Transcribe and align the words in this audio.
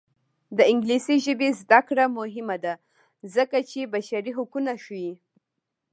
د 0.57 0.59
انګلیسي 0.71 1.15
ژبې 1.25 1.49
زده 1.61 1.79
کړه 1.87 2.05
مهمه 2.17 2.57
ده 2.63 2.73
ځکه 3.35 3.57
چې 3.69 3.89
بشري 3.93 4.31
حقونه 4.37 4.71
ښيي. 4.83 5.13